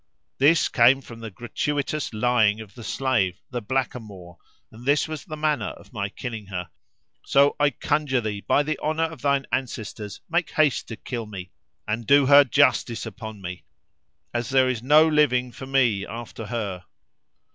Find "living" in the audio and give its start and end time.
15.07-15.51